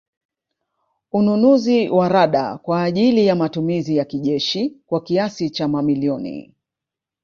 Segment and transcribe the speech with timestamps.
[1.11, 6.55] Ununuzi wa Rada kwa ajili ya matumizi ya kijeshi kwa kiasi cha mamilioni